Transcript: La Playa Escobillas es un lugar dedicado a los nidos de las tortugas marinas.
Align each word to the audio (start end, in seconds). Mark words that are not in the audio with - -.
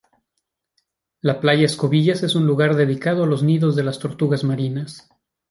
La 1.21 1.39
Playa 1.39 1.63
Escobillas 1.67 2.23
es 2.23 2.33
un 2.33 2.47
lugar 2.47 2.75
dedicado 2.75 3.23
a 3.23 3.27
los 3.27 3.43
nidos 3.43 3.75
de 3.75 3.83
las 3.83 3.99
tortugas 3.99 4.43
marinas. 4.43 5.07